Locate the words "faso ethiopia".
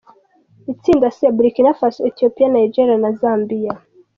1.79-2.47